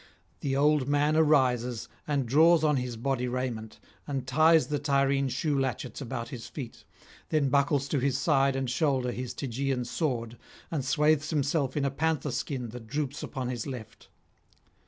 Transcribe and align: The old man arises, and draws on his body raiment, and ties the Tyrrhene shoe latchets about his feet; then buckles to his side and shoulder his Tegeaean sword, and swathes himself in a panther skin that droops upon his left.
The 0.39 0.55
old 0.55 0.87
man 0.87 1.15
arises, 1.15 1.87
and 2.07 2.25
draws 2.25 2.63
on 2.63 2.77
his 2.77 2.97
body 2.97 3.27
raiment, 3.27 3.79
and 4.07 4.25
ties 4.25 4.65
the 4.65 4.79
Tyrrhene 4.79 5.29
shoe 5.29 5.55
latchets 5.55 6.01
about 6.01 6.29
his 6.29 6.47
feet; 6.47 6.85
then 7.29 7.49
buckles 7.49 7.87
to 7.89 7.99
his 7.99 8.17
side 8.17 8.55
and 8.55 8.67
shoulder 8.67 9.11
his 9.11 9.35
Tegeaean 9.35 9.85
sword, 9.85 10.39
and 10.71 10.83
swathes 10.83 11.29
himself 11.29 11.77
in 11.77 11.85
a 11.85 11.91
panther 11.91 12.31
skin 12.31 12.69
that 12.69 12.87
droops 12.87 13.21
upon 13.21 13.49
his 13.49 13.67
left. 13.67 14.07